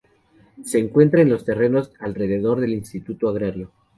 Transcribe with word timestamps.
Se 0.65 0.79
encuentra 0.79 1.21
en 1.21 1.29
los 1.29 1.45
terrenos 1.45 1.91
alrededor 1.99 2.59
del 2.59 2.73
instituto 2.73 3.29
agrario. 3.29 3.69